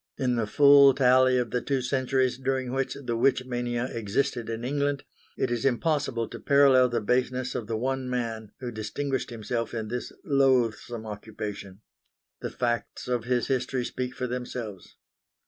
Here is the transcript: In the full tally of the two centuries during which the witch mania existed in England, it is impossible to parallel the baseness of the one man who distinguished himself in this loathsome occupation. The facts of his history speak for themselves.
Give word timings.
In 0.17 0.35
the 0.35 0.47
full 0.47 0.95
tally 0.95 1.37
of 1.37 1.51
the 1.51 1.61
two 1.61 1.79
centuries 1.83 2.39
during 2.39 2.71
which 2.73 2.95
the 3.05 3.15
witch 3.15 3.45
mania 3.45 3.85
existed 3.85 4.49
in 4.49 4.63
England, 4.65 5.03
it 5.37 5.51
is 5.51 5.63
impossible 5.63 6.27
to 6.29 6.39
parallel 6.39 6.89
the 6.89 6.99
baseness 6.99 7.53
of 7.53 7.67
the 7.67 7.77
one 7.77 8.09
man 8.09 8.51
who 8.61 8.71
distinguished 8.71 9.29
himself 9.29 9.75
in 9.75 9.89
this 9.89 10.11
loathsome 10.25 11.05
occupation. 11.05 11.81
The 12.39 12.49
facts 12.49 13.07
of 13.07 13.25
his 13.25 13.45
history 13.45 13.85
speak 13.85 14.15
for 14.15 14.25
themselves. 14.25 14.95